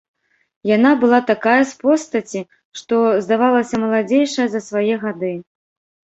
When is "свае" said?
4.69-4.95